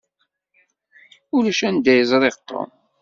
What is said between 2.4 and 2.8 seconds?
Tom.